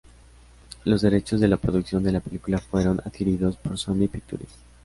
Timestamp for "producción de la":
1.57-2.21